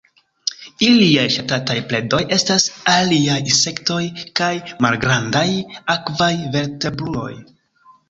[0.85, 2.65] Iliaj ŝatataj predoj estas
[2.95, 4.01] aliaj insektoj
[4.43, 4.51] kaj
[4.89, 5.49] malgrandaj
[5.99, 7.33] akvaj vertebruloj.